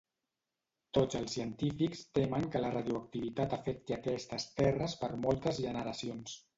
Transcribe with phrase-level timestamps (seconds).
[0.97, 6.41] Tots els científics temen que la radioactivitat afecti aquestes terres per moltes generacions.